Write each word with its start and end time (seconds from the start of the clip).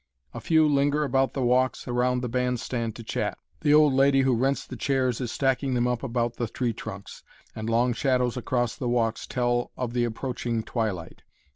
A 0.33 0.41
few 0.41 0.67
linger 0.67 1.03
about 1.03 1.33
the 1.33 1.43
walks 1.43 1.87
around 1.87 2.21
the 2.23 2.27
band 2.27 2.59
stand 2.59 2.95
to 2.95 3.03
chat. 3.03 3.37
The 3.59 3.75
old 3.75 3.93
lady 3.93 4.21
who 4.21 4.33
rents 4.35 4.65
the 4.65 4.75
chairs 4.75 5.21
is 5.21 5.31
stacking 5.31 5.75
them 5.75 5.87
up 5.87 6.01
about 6.01 6.37
the 6.37 6.47
tree 6.47 6.73
trunks, 6.73 7.21
and 7.55 7.69
long 7.69 7.93
shadows 7.93 8.35
across 8.35 8.75
the 8.75 8.89
walks 8.89 9.27
tell 9.27 9.69
of 9.77 9.93
the 9.93 10.05
approaching 10.05 10.63
twilight. 10.63 11.21